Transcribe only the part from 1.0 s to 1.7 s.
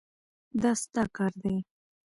کار دی.